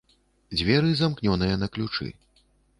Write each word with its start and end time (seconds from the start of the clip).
Дзверы, 0.57 0.89
замкнёныя 1.03 1.55
на 1.67 1.71
ключы. 1.77 2.11